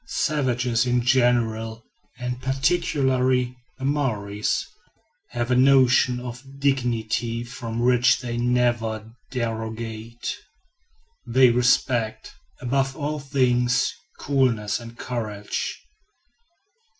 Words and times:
Savages 0.07 0.87
in 0.87 1.01
general, 1.03 1.85
and 2.17 2.41
particularly 2.41 3.55
the 3.77 3.85
Maories, 3.85 4.67
have 5.29 5.51
a 5.51 5.55
notion 5.55 6.19
of 6.19 6.41
dignity 6.59 7.43
from 7.43 7.77
which 7.79 8.19
they 8.19 8.35
never 8.35 9.11
derogate. 9.29 10.37
They 11.27 11.51
respect, 11.51 12.33
above 12.61 12.97
all 12.97 13.19
things, 13.19 13.93
coolness 14.17 14.79
and 14.79 14.97
courage. 14.97 15.77